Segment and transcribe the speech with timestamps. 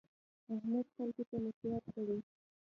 [0.55, 2.19] احمد خلکو ته نصیحت کوي.